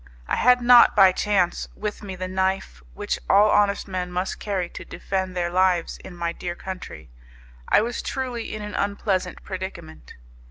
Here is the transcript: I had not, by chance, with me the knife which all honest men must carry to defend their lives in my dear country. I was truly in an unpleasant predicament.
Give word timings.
I 0.27 0.35
had 0.35 0.61
not, 0.63 0.95
by 0.95 1.11
chance, 1.11 1.67
with 1.75 2.01
me 2.01 2.15
the 2.15 2.27
knife 2.27 2.81
which 2.95 3.19
all 3.29 3.51
honest 3.51 3.87
men 3.87 4.11
must 4.11 4.39
carry 4.39 4.67
to 4.67 4.83
defend 4.83 5.37
their 5.37 5.51
lives 5.51 5.99
in 5.99 6.15
my 6.17 6.33
dear 6.33 6.55
country. 6.55 7.11
I 7.69 7.81
was 7.81 8.01
truly 8.01 8.55
in 8.55 8.63
an 8.63 8.73
unpleasant 8.73 9.43
predicament. 9.43 10.15